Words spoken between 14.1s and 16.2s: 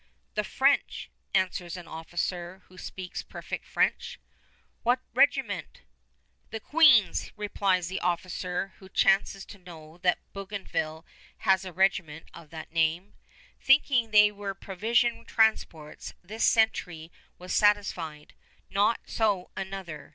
were the provision transports,